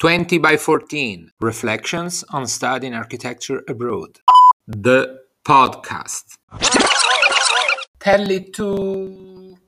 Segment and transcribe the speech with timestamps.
[0.00, 4.18] 20 by 14 Reflections on Studying Architecture Abroad.
[4.66, 6.38] The podcast.
[7.98, 9.58] Tell it to.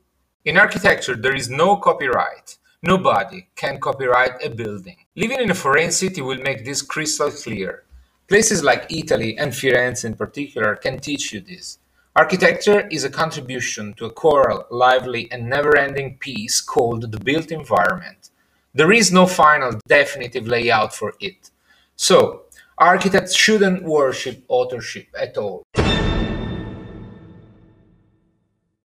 [0.46, 2.56] In architecture, there is no copyright.
[2.82, 4.96] Nobody can copyright a building.
[5.16, 7.84] Living in a foreign city will make this crystal clear.
[8.26, 11.78] Places like Italy and Firenze in particular can teach you this.
[12.16, 17.52] Architecture is a contribution to a choral, lively, and never ending piece called the built
[17.52, 18.30] environment.
[18.74, 21.50] There is no final definitive layout for it.
[21.94, 22.44] So,
[22.78, 25.62] architects shouldn't worship authorship at all.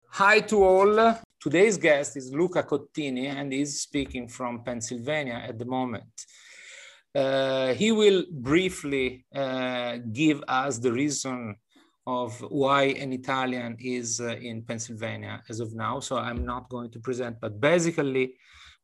[0.10, 1.20] Hi to all.
[1.40, 6.26] Today's guest is Luca Cottini and he's speaking from Pennsylvania at the moment.
[7.14, 11.56] Uh, he will briefly uh, give us the reason
[12.08, 16.00] of why an Italian is uh, in Pennsylvania as of now.
[16.00, 18.34] So I'm not going to present, but basically,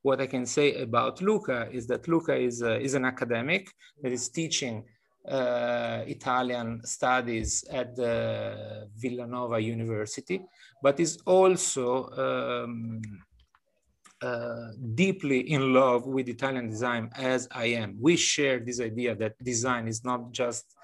[0.02, 3.70] what I can say about Luca is that Luca is, uh, is an academic
[4.02, 4.84] that is teaching
[5.28, 10.42] uh, Italian studies at the Villanova University,
[10.82, 13.02] but is also um,
[14.22, 17.98] uh, deeply in love with Italian design as I am.
[18.00, 20.76] We share this idea that design is not just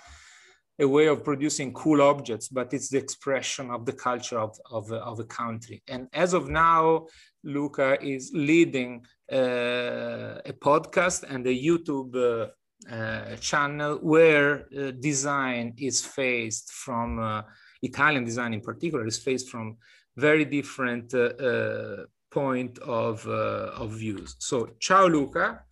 [0.79, 4.91] a way of producing cool objects, but it's the expression of the culture of, of,
[4.91, 5.81] of a country.
[5.87, 7.07] And as of now,
[7.43, 12.47] Luca is leading uh, a podcast and a YouTube uh,
[12.91, 17.41] uh, channel where uh, design is faced from uh,
[17.81, 19.77] Italian design in particular is faced from
[20.15, 24.35] very different uh, point of, of views.
[24.39, 25.63] So, ciao Luca,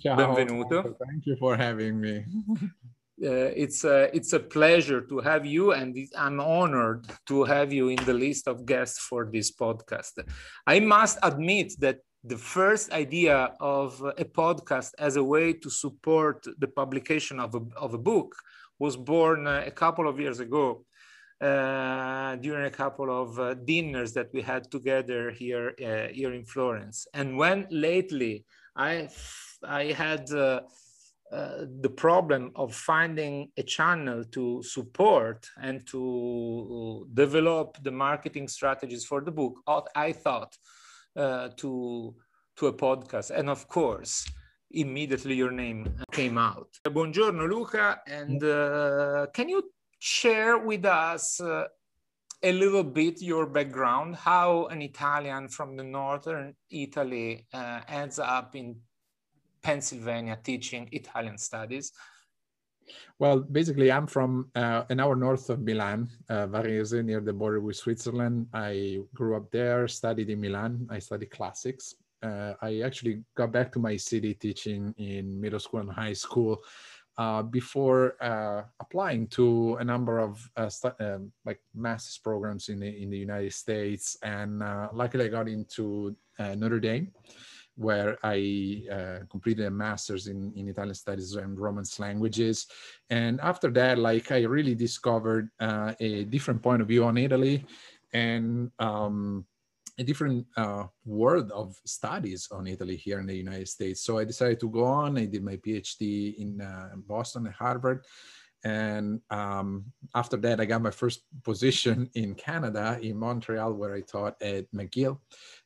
[0.00, 0.16] ciao.
[0.16, 0.96] benvenuto.
[1.06, 2.24] Thank you for having me.
[3.24, 7.88] uh, it's a it's a pleasure to have you, and I'm honored to have you
[7.88, 10.12] in the list of guests for this podcast.
[10.66, 16.46] I must admit that the first idea of a podcast as a way to support
[16.58, 18.34] the publication of a, of a book
[18.78, 20.84] was born uh, a couple of years ago
[21.40, 26.44] uh, during a couple of uh, dinners that we had together here uh, here in
[26.44, 27.06] Florence.
[27.14, 28.44] And when lately
[28.76, 29.08] I
[29.62, 30.26] I had
[31.32, 38.48] uh, uh, the problem of finding a channel to support and to develop the marketing
[38.48, 39.60] strategies for the book,
[39.94, 40.56] I thought
[41.16, 42.14] uh, to
[42.56, 44.26] to a podcast, and of course,
[44.70, 46.68] immediately your name came out.
[46.86, 51.40] Buongiorno, Luca, and uh, can you share with us?
[51.40, 51.64] Uh,
[52.44, 58.54] a little bit your background, how an Italian from the northern Italy uh, ends up
[58.54, 58.76] in
[59.64, 61.92] Pennsylvania teaching Italian studies?
[63.18, 67.60] Well, basically, I'm from uh, an hour north of Milan, uh, Varese, near the border
[67.60, 68.46] with Switzerland.
[68.52, 70.86] I grew up there, studied in Milan.
[70.90, 71.94] I studied classics.
[72.22, 76.62] Uh, I actually got back to my city teaching in middle school and high school
[77.16, 80.70] uh, before uh, applying to a number of uh,
[81.00, 84.16] um, like master's programs in the in the United States.
[84.22, 87.12] And uh, luckily, I got into Notre Dame
[87.76, 92.66] where I uh, completed a master's in, in Italian studies and Romance languages.
[93.10, 97.66] And after that, like I really discovered uh, a different point of view on Italy
[98.12, 99.44] and um,
[99.98, 104.00] a different uh, world of studies on Italy here in the United States.
[104.00, 105.18] So I decided to go on.
[105.18, 108.04] I did my PhD in uh, Boston at Harvard.
[108.64, 114.00] And um, after that, I got my first position in Canada, in Montreal, where I
[114.00, 115.18] taught at McGill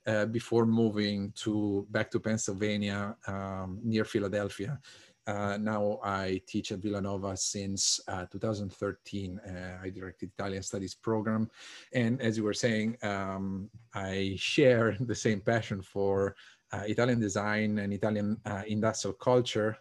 [0.06, 4.80] uh, before moving to back to Pennsylvania um, near Philadelphia.
[5.28, 9.38] Uh, now I teach at Villanova since uh, 2013.
[9.38, 11.50] Uh, I directed Italian Studies program,
[11.92, 16.34] and as you were saying, um, I share the same passion for
[16.72, 19.76] uh, Italian design and Italian uh, industrial culture,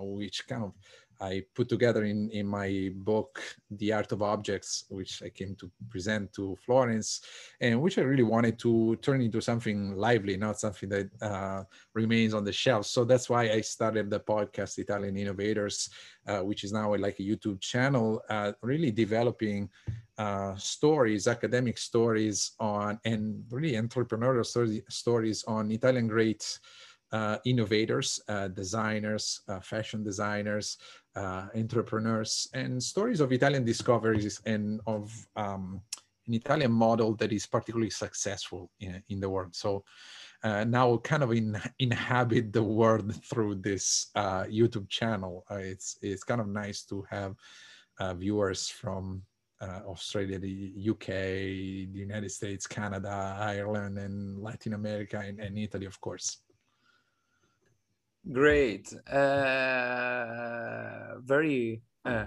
[0.00, 0.72] which kind of
[1.20, 3.40] I put together in, in my book,
[3.70, 7.20] The Art of Objects, which I came to present to Florence,
[7.60, 12.34] and which I really wanted to turn into something lively, not something that uh, remains
[12.34, 12.86] on the shelf.
[12.86, 15.90] So that's why I started the podcast, Italian Innovators,
[16.26, 19.68] uh, which is now like a YouTube channel, uh, really developing
[20.18, 24.46] uh, stories, academic stories on, and really entrepreneurial
[24.88, 26.95] stories, on Italian great uh,
[27.44, 30.78] innovators, uh, designers, uh, fashion designers,
[31.14, 35.80] uh, entrepreneurs, and stories of Italian discoveries and of um,
[36.26, 39.54] an Italian model that is particularly successful in, in the world.
[39.54, 39.84] So
[40.42, 45.44] uh, now kind of in, inhabit the world through this uh, YouTube channel.
[45.50, 47.34] it's, it's kind of nice to have
[48.18, 49.22] viewers from
[49.60, 55.86] uh, Australia, the UK, the United States, Canada, Ireland, and Latin America, and, and Italy,
[55.86, 56.38] of course.
[58.32, 58.92] Great.
[59.08, 60.16] Uh,
[61.20, 62.26] very uh,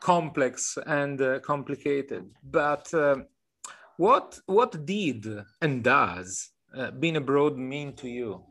[0.00, 2.30] complex and uh, complicated.
[2.42, 3.16] But uh,
[3.96, 5.26] what what did
[5.60, 8.44] and does uh, being abroad mean to you?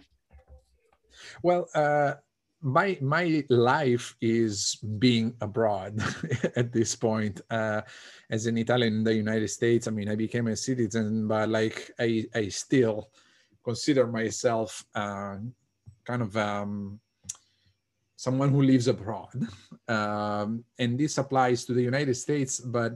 [1.44, 2.14] Well, uh,
[2.62, 6.00] my my life is being abroad
[6.56, 7.82] at this point uh,
[8.30, 11.90] as an italian in the united states i mean i became a citizen but like
[12.00, 13.10] i i still
[13.64, 15.38] consider myself uh,
[16.10, 17.00] kind of um,
[18.16, 19.32] someone who lives abroad
[19.88, 22.92] um, and this applies to the united states but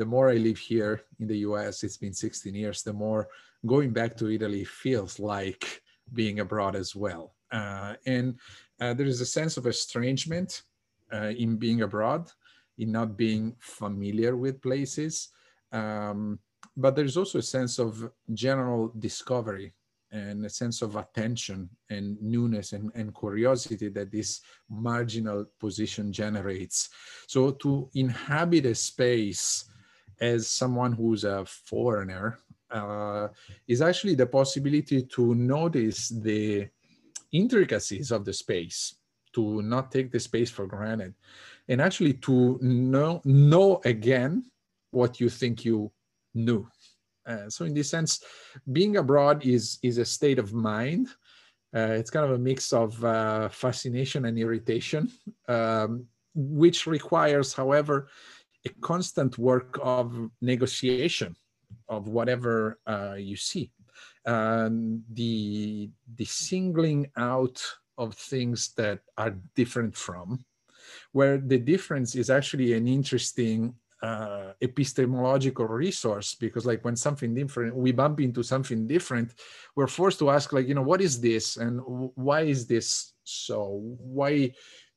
[0.00, 3.28] the more i live here in the us it's been 16 years the more
[3.66, 5.82] going back to italy feels like
[6.12, 8.34] being abroad as well uh, and
[8.80, 10.62] uh, there is a sense of estrangement
[11.12, 12.30] uh, in being abroad,
[12.78, 15.28] in not being familiar with places.
[15.72, 16.38] Um,
[16.76, 19.74] but there's also a sense of general discovery
[20.14, 24.40] and a sense of attention and newness and, and curiosity that this
[24.70, 26.88] marginal position generates.
[27.26, 29.64] So to inhabit a space
[30.20, 32.38] as someone who's a foreigner
[32.70, 33.28] uh,
[33.66, 36.68] is actually the possibility to notice the
[37.32, 38.94] intricacies of the space,
[39.34, 41.14] to not take the space for granted,
[41.68, 44.44] and actually to know, know again
[44.92, 45.90] what you think you
[46.34, 46.68] knew.
[47.26, 48.22] Uh, so in this sense,
[48.72, 51.08] being abroad is, is a state of mind.
[51.74, 55.10] Uh, it's kind of a mix of uh, fascination and irritation,
[55.48, 56.04] um,
[56.34, 58.08] which requires, however,
[58.64, 61.34] a constant work of negotiation
[61.88, 63.70] of whatever uh, you see
[64.26, 67.62] um, the the singling out
[67.98, 70.44] of things that are different from,
[71.12, 77.74] where the difference is actually an interesting uh, epistemological resource because like when something different
[77.74, 79.32] we bump into something different
[79.76, 81.56] we're forced to ask like you know what is this?
[81.56, 81.80] And
[82.14, 83.80] why is this so?
[83.98, 84.52] Why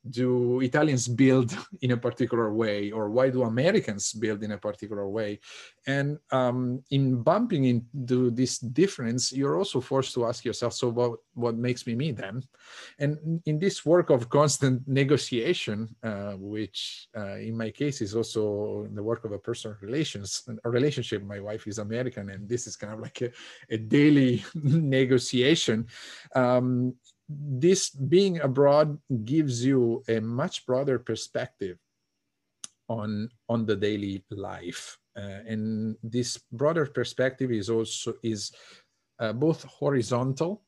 [0.09, 5.07] do Italians build in a particular way, or why do Americans build in a particular
[5.07, 5.39] way?
[5.85, 11.19] And um, in bumping into this difference, you're also forced to ask yourself, so what,
[11.33, 12.43] what makes me me then?
[12.99, 18.87] And in this work of constant negotiation, uh, which uh, in my case is also
[18.93, 22.75] the work of a personal relations, a relationship, my wife is American, and this is
[22.75, 23.31] kind of like a,
[23.69, 25.87] a daily negotiation.
[26.35, 26.95] Um,
[27.29, 31.77] this being abroad gives you a much broader perspective
[32.89, 34.97] on on the daily life.
[35.17, 38.51] Uh, and this broader perspective is also is
[39.19, 40.63] uh, both horizontal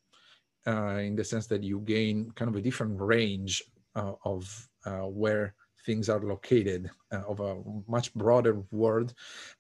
[0.68, 3.64] uh, in the sense that you gain kind of a different range
[3.96, 9.14] uh, of uh, where things are located uh, of a much broader world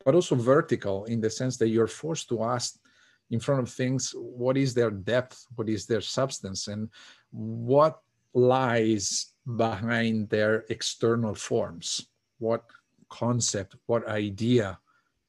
[0.03, 2.77] but also vertical in the sense that you're forced to ask
[3.31, 5.45] in front of things what is their depth?
[5.55, 6.67] What is their substance?
[6.67, 6.89] And
[7.31, 8.01] what
[8.33, 12.07] lies behind their external forms?
[12.39, 12.63] What
[13.09, 14.79] concept what idea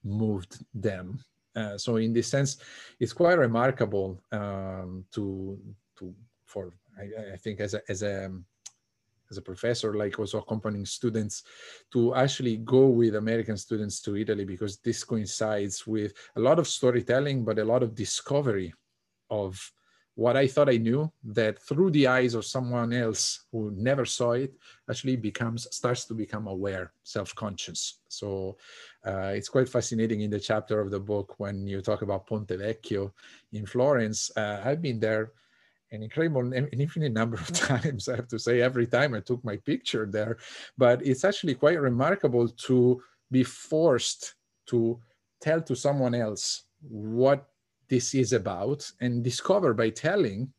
[0.04, 1.20] moved them?
[1.56, 2.58] Uh, so in this sense
[3.00, 5.58] it's quite remarkable um, to
[5.98, 6.14] to
[6.44, 8.30] for I, I, think as a as a
[9.30, 11.42] as a professor, like also accompanying students
[11.92, 16.66] to actually go with American students to Italy because this coincides with a lot of
[16.66, 18.72] storytelling, but a lot of discovery
[19.30, 19.72] of
[20.14, 24.32] what I thought I knew that through the eyes of someone else who never saw
[24.32, 24.52] it
[24.90, 28.00] actually becomes starts to become aware, self-conscious.
[28.08, 28.58] So
[29.06, 32.48] uh, it's quite fascinating in the chapter of the book when you talk about Ponte
[32.48, 33.12] Vecchio
[33.52, 34.30] in Florence.
[34.36, 35.32] Uh, I've been there
[35.92, 39.44] an incredible an infinite number of times i have to say every time i took
[39.44, 40.38] my picture there.
[40.78, 44.34] But it's actually quite remarkable to be forced
[44.66, 45.00] to
[45.40, 47.48] tell to someone else what
[47.88, 50.52] this is about and discover by telling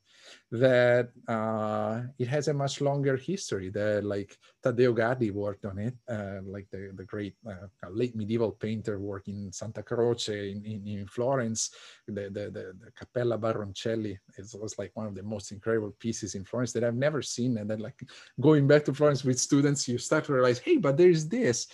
[0.51, 3.69] that uh, it has a much longer history.
[3.69, 8.51] That like Taddeo Gaddi worked on it, uh, like the, the great uh, late medieval
[8.51, 11.71] painter working in Santa Croce in, in, in Florence.
[12.07, 16.35] The, the, the, the, Cappella Baroncelli it was like one of the most incredible pieces
[16.35, 17.57] in Florence that I've never seen.
[17.57, 17.99] And then like
[18.41, 21.67] going back to Florence with students, you start to realize, hey, but there's this.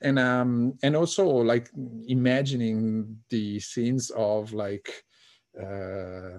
[0.00, 1.70] And um, and also like
[2.08, 5.04] imagining the scenes of like
[5.60, 6.38] uh,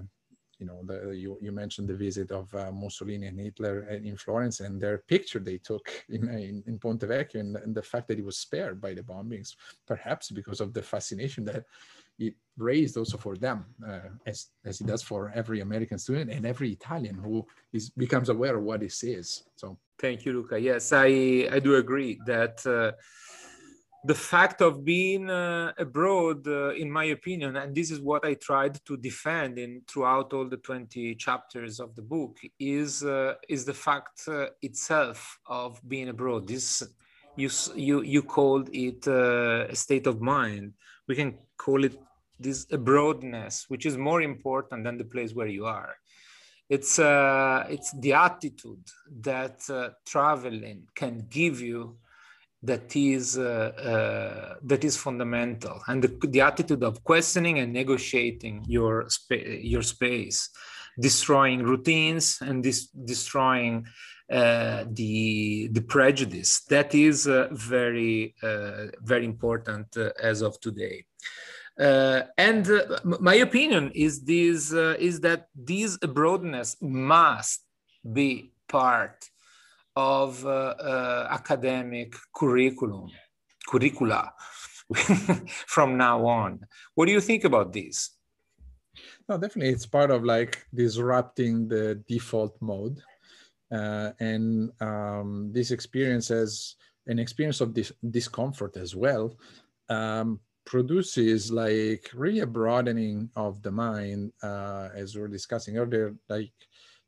[0.63, 4.15] you know, the, you, you mentioned the visit of uh, Mussolini and Hitler uh, in
[4.15, 8.07] Florence and their picture they took in, in, in Ponte Vecchio and, and, the fact
[8.07, 9.55] that he was spared by the bombings,
[9.85, 11.65] perhaps because of the fascination that
[12.17, 16.45] it raised also for them, uh, as, as it does for every American student and
[16.45, 19.43] every Italian who is becomes aware of what this is.
[19.55, 20.57] So thank you, Luca.
[20.59, 22.91] Yes, I, I do agree that uh,
[24.05, 28.33] the fact of being uh, abroad, uh, in my opinion, and this is what I
[28.33, 33.63] tried to defend in throughout all the 20 chapters of the book, is uh, is
[33.63, 36.47] the fact uh, itself of being abroad.
[36.47, 36.83] This
[37.37, 40.73] you you you called it uh, a state of mind.
[41.07, 41.97] We can call it
[42.37, 45.95] this abroadness, which is more important than the place where you are.
[46.67, 48.85] It's uh, it's the attitude
[49.21, 49.61] that
[50.05, 51.99] traveling can give you
[52.63, 58.63] that is uh, uh, that is fundamental and the, the, attitude of questioning and negotiating
[58.67, 60.49] your spa- your space
[60.99, 63.85] destroying routines and dis- destroying
[64.31, 71.03] uh, the the prejudice that is uh, very uh, very important uh, as of today.
[71.77, 72.65] And
[73.19, 77.65] my opinion is this is that this broadness must
[78.13, 79.29] be part
[79.95, 83.09] of uh, uh, academic curriculum,
[83.67, 84.33] curricula
[85.67, 86.59] from now on.
[86.95, 88.11] What do you think about this?
[89.27, 93.01] No, definitely, it's part of like disrupting the default mode,
[93.71, 96.75] uh, and um, this experience as
[97.07, 99.37] an experience of dis- discomfort as well.
[99.89, 106.15] Um, produces like really a broadening of the mind uh, as we were discussing earlier
[106.29, 106.53] like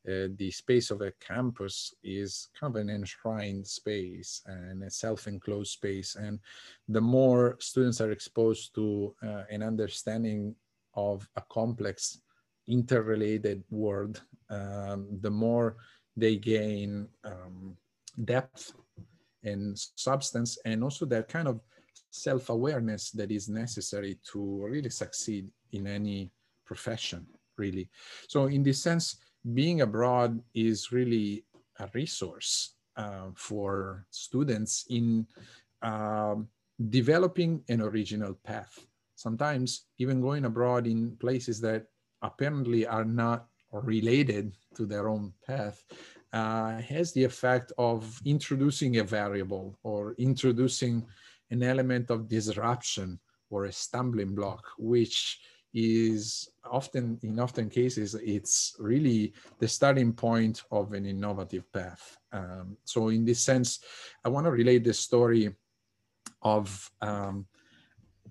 [0.07, 5.71] uh, the space of a campus is kind of an enshrined space and a self-enclosed
[5.71, 6.15] space.
[6.15, 6.39] And
[6.87, 10.55] the more students are exposed to uh, an understanding
[10.93, 12.21] of a complex,
[12.67, 15.77] interrelated world, um, the more
[16.15, 17.75] they gain um,
[18.23, 18.73] depth
[19.43, 21.59] and substance, and also that kind of
[22.09, 26.31] self-awareness that is necessary to really succeed in any
[26.65, 27.89] profession, really.
[28.27, 29.17] So in this sense,
[29.53, 31.45] being abroad is really
[31.79, 35.27] a resource uh, for students in
[35.81, 36.47] um,
[36.89, 38.79] developing an original path.
[39.15, 41.85] Sometimes even going abroad in places that
[42.21, 45.83] apparently are not related to their own path
[46.33, 51.05] uh, has the effect of introducing a variable or introducing
[51.51, 55.39] an element of disruption or a stumbling block, which
[55.75, 62.77] is often in often cases it's really the starting point of an innovative path um,
[62.85, 63.81] so in this sense
[64.23, 65.53] i want to relate the story
[66.41, 67.45] of um,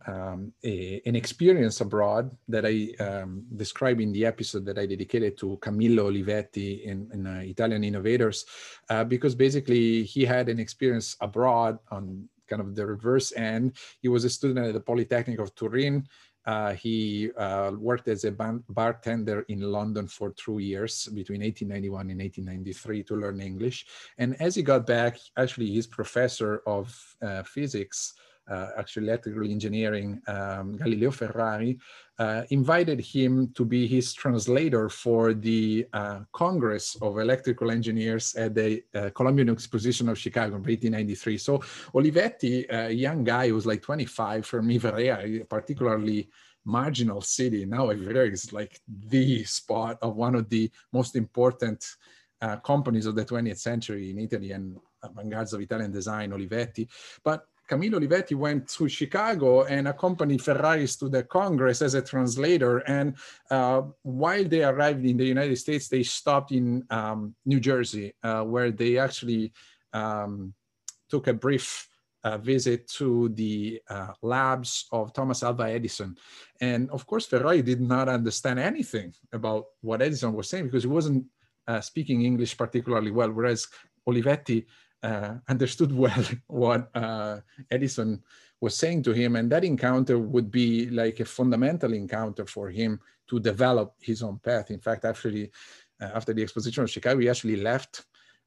[0.06, 5.38] um, a, an experience abroad that I um, describe in the episode that I dedicated
[5.38, 8.44] to Camillo Olivetti in, in uh, Italian Innovators,
[8.90, 13.76] uh, because basically he had an experience abroad on kind of the reverse end.
[14.00, 16.06] He was a student at the Polytechnic of Turin.
[16.46, 22.20] Uh, he uh, worked as a bartender in London for two years between 1891 and
[22.20, 23.86] 1893 to learn English.
[24.18, 28.14] And as he got back, actually, his professor of uh, physics
[28.48, 31.78] actually electrical engineering, um, Galileo Ferrari,
[32.18, 38.54] uh, invited him to be his translator for the uh, Congress of Electrical Engineers at
[38.54, 41.38] the uh, Columbian Exposition of Chicago in 1893.
[41.38, 41.58] So
[41.94, 46.28] Olivetti, a young guy who was like 25 from Ivrea, a particularly
[46.64, 47.64] marginal city.
[47.64, 51.84] Now Ivrea is like the spot of one of the most important
[52.40, 56.88] uh, companies of the 20th century in Italy and avant-garde of Italian design, Olivetti.
[57.22, 62.78] But Camillo Olivetti went to Chicago and accompanied Ferraris to the Congress as a translator.
[62.78, 63.16] And
[63.50, 68.42] uh, while they arrived in the United States, they stopped in um, New Jersey, uh,
[68.42, 69.52] where they actually
[69.92, 70.52] um,
[71.08, 71.88] took a brief
[72.24, 76.16] uh, visit to the uh, labs of Thomas Alva Edison.
[76.60, 80.88] And of course, Ferrari did not understand anything about what Edison was saying because he
[80.88, 81.24] wasn't
[81.66, 83.68] uh, speaking English particularly well, whereas
[84.08, 84.66] Olivetti
[85.04, 87.38] uh, understood well what uh,
[87.70, 88.22] Edison
[88.60, 89.36] was saying to him.
[89.36, 94.38] And that encounter would be like a fundamental encounter for him to develop his own
[94.38, 94.70] path.
[94.70, 95.50] In fact, actually,
[96.00, 98.06] uh, after the exposition of Chicago, he actually left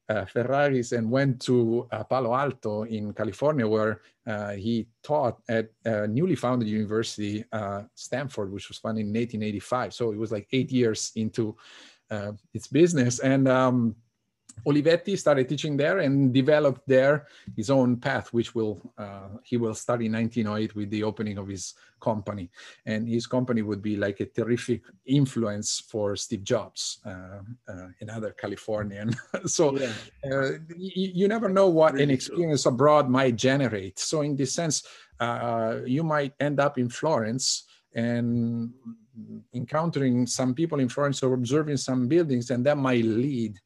[0.09, 5.69] uh, Ferraris and went to uh, Palo Alto in California, where uh, he taught at
[5.85, 7.43] a newly founded university,
[7.93, 9.93] Stanford, which was founded in 1885.
[9.93, 11.55] So it was like eight years into
[12.53, 13.19] its business.
[13.19, 13.95] And um,
[14.65, 19.73] Olivetti started teaching there and developed there his own path, which will uh, he will
[19.73, 22.49] start in 1908 with the opening of his company.
[22.85, 28.31] And his company would be like a terrific influence for Steve Jobs, uh, uh, another
[28.31, 29.15] Californian.
[29.45, 29.91] so yeah.
[30.25, 33.99] Uh, you, you, never know what really an experience abroad might generate.
[33.99, 34.83] So in this sense,
[35.19, 37.63] uh, you might end up in Florence
[37.95, 38.71] and
[39.53, 43.59] encountering some people in Florence or observing some buildings, and that might lead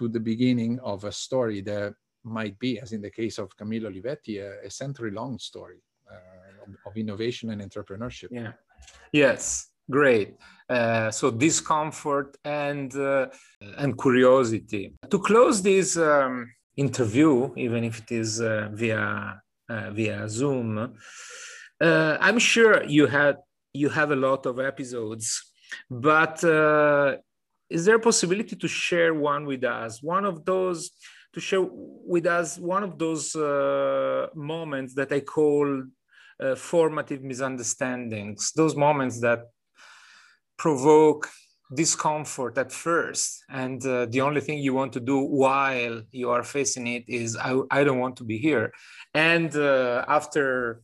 [0.00, 1.92] to the beginning of a story that
[2.24, 5.80] might be, as in the case of Camillo Olivetti, a, a century-long story
[6.10, 8.30] uh, of, of innovation and entrepreneurship.
[8.30, 8.52] Yeah.
[9.12, 9.44] Yes.
[9.90, 10.30] Great.
[10.68, 13.26] Uh, so discomfort and uh,
[13.82, 14.84] and curiosity.
[15.10, 16.34] To close this um,
[16.76, 23.36] interview, even if it is uh, via uh, via Zoom, uh, I'm sure you had
[23.82, 25.26] you have a lot of episodes,
[25.90, 26.36] but
[27.70, 30.02] is there a possibility to share one with us?
[30.02, 30.90] One of those
[31.32, 33.34] to share with us one of those
[34.34, 35.84] moments that I call
[36.56, 38.52] formative misunderstandings.
[38.56, 39.44] Those moments that
[40.56, 41.28] provoke
[41.72, 46.42] discomfort at first and uh, the only thing you want to do while you are
[46.42, 48.72] facing it is i, I don't want to be here
[49.14, 50.82] and uh, after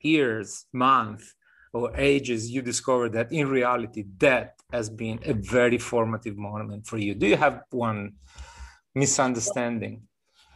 [0.00, 1.34] years months
[1.72, 6.98] or ages you discover that in reality that has been a very formative moment for
[6.98, 8.12] you do you have one
[8.94, 10.02] misunderstanding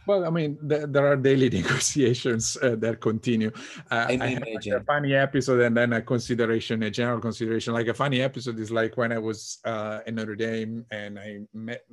[0.07, 3.51] well, I mean, th- there are daily negotiations uh, that continue.
[3.91, 4.73] Uh, I, I imagine.
[4.75, 7.73] a funny episode and then a consideration, a general consideration.
[7.73, 11.41] Like a funny episode is like when I was uh, in Notre Dame and I
[11.53, 11.83] met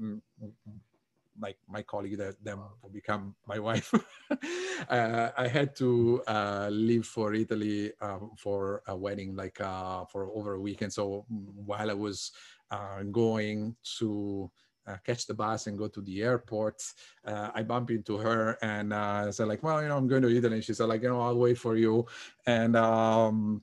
[1.41, 3.93] like my colleague that then will become my wife.
[4.89, 10.31] uh, I had to uh, leave for Italy uh, for a wedding, like uh, for
[10.35, 10.93] over a weekend.
[10.93, 12.33] So while I was
[12.71, 14.51] uh, going to
[14.87, 16.83] uh, catch the bus and go to the airport.
[17.25, 20.35] Uh, I bump into her and uh, said like, well, you know, I'm going to
[20.35, 20.57] Italy.
[20.57, 22.07] And she said like, you know, I'll wait for you.
[22.47, 23.63] And um,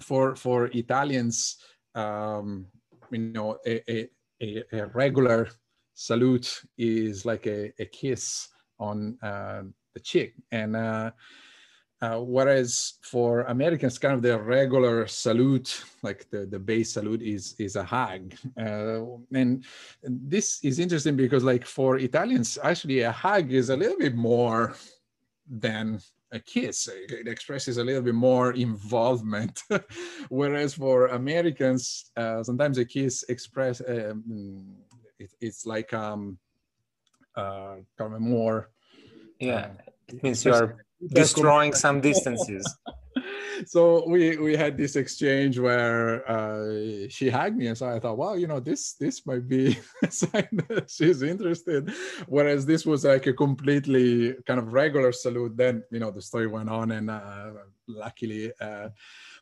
[0.00, 1.56] for for Italians,
[1.94, 2.66] um,
[3.10, 4.08] you know, a, a,
[4.72, 5.48] a, regular
[6.02, 8.48] salute is like a, a kiss
[8.80, 9.62] on uh,
[9.94, 10.34] the cheek.
[10.50, 11.12] And uh,
[12.00, 17.54] uh, whereas for Americans, kind of the regular salute, like the, the base salute is,
[17.60, 18.34] is a hug.
[18.58, 19.64] Uh, and
[20.02, 24.74] this is interesting because like for Italians, actually a hug is a little bit more
[25.48, 26.00] than
[26.32, 26.88] a kiss.
[26.88, 29.62] It expresses a little bit more involvement.
[30.30, 34.64] whereas for Americans, uh, sometimes a kiss express, um,
[35.22, 36.38] it, it's like um,
[37.36, 38.70] uh, kind of more.
[39.38, 39.70] Yeah,
[40.08, 42.64] it means you are destroying some distances.
[43.66, 48.18] so we we had this exchange where uh, she hugged me, and so I thought,
[48.18, 51.90] well, you know, this this might be a sign that she's interested.
[52.26, 55.56] Whereas this was like a completely kind of regular salute.
[55.56, 57.50] Then you know the story went on, and uh,
[57.88, 58.52] luckily.
[58.60, 58.88] Uh,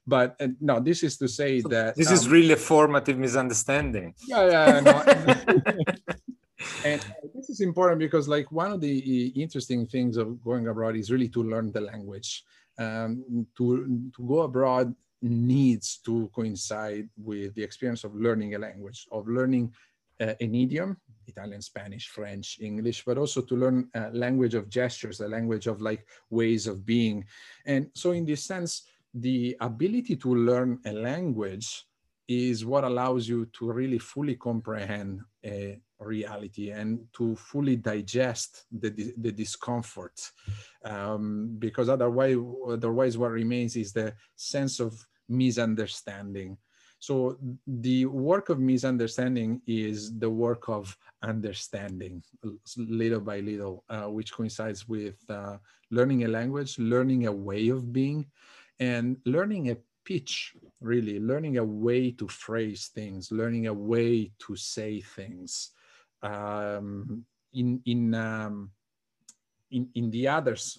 [0.07, 4.15] but uh, no, this is to say that this um, is really a formative misunderstanding.
[4.27, 4.81] Yeah, yeah.
[4.81, 5.03] No,
[6.85, 7.01] and
[7.35, 11.29] this is important because like one of the interesting things of going abroad is really
[11.29, 12.45] to learn the language
[12.81, 19.07] um, to, to go abroad needs to coincide with the experience of learning a language
[19.13, 19.73] of learning
[20.21, 25.21] uh, an idiom italian spanish french english but also to learn a language of gestures
[25.21, 27.25] a language of like ways of being.
[27.67, 31.85] And so in this sense the ability to learn a language
[32.29, 39.13] is what allows you to really fully comprehend a reality and to fully digest the,
[39.19, 40.19] the discomfort.
[40.85, 42.37] Um, because otherwise
[42.69, 44.95] otherwise what remains is the sense of
[45.29, 46.57] misunderstanding.
[46.99, 52.23] So the work of misunderstanding is the work of understanding
[52.77, 55.57] little by little uh, which coincides with uh,
[55.91, 58.27] learning a language learning a way of being
[58.81, 61.19] and learning a pitch really.
[61.19, 65.73] Learning a way to phrase things learning a way to say things
[66.23, 68.71] um, in in um,
[69.71, 70.79] in in the others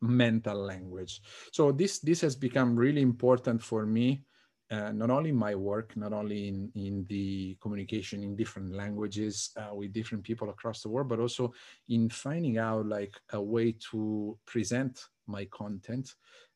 [0.00, 1.20] mental language.
[1.52, 4.24] So this this has become really important for me
[4.70, 9.50] uh, not only in my work not only in in the communication in different languages
[9.56, 11.52] uh, with different people across the world but also
[11.88, 16.14] in finding out like a way to present my content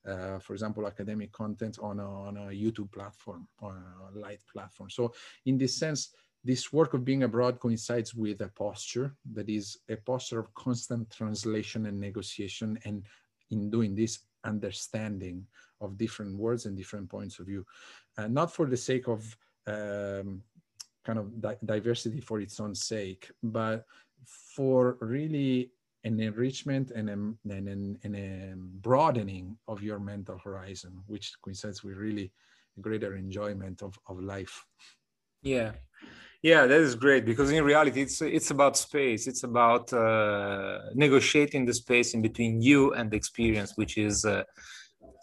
[0.08, 3.80] uh, for example academic content on a, on a youtube platform or
[4.12, 4.90] a light platform.
[4.90, 5.12] So
[5.46, 9.96] in this sense this work of being abroad coincides with a posture that is a
[9.96, 13.04] posture of constant translation and negotiation and
[13.50, 15.46] in doing this understanding
[15.80, 17.66] of different words and different points of view.
[18.16, 20.42] Uh, not for the sake of um,
[21.04, 23.86] kind of di diversity for its own sake but
[24.24, 25.70] for really
[26.04, 31.84] an enrichment and a, and, an, and a broadening of your mental horizon which coincides
[31.84, 32.32] with really
[32.78, 34.64] a greater enjoyment of, of life.
[35.42, 35.72] Yeah
[36.42, 39.26] yeah, that is great because in reality, it's it's about space.
[39.26, 44.44] It's about uh, negotiating the space in between you and the experience, which is uh,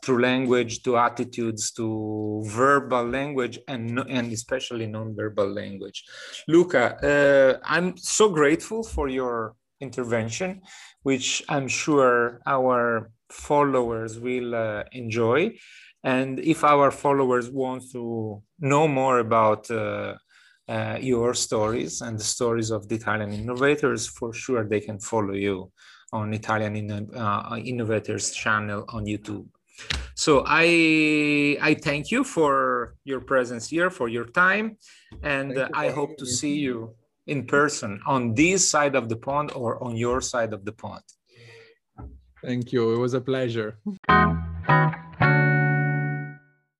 [0.03, 6.03] through language, to attitudes, to verbal language, and and especially non-verbal language.
[6.47, 10.61] Luca, uh, I'm so grateful for your intervention,
[11.01, 15.57] which I'm sure our followers will uh, enjoy.
[16.03, 20.15] And if our followers want to know more about uh,
[20.67, 25.33] uh, your stories and the stories of the Italian innovators, for sure they can follow
[25.33, 25.71] you
[26.13, 26.75] on Italian
[27.15, 29.47] uh, Innovators channel on YouTube.
[30.15, 34.77] So I I thank you for your presence here, for your time,
[35.21, 36.95] and uh, I hope to see you
[37.27, 41.03] in person on this side of the pond or on your side of the pond.
[42.43, 42.93] Thank you.
[42.93, 43.77] It was a pleasure.